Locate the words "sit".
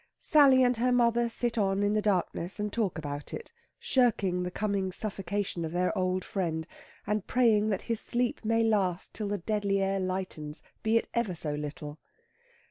1.29-1.59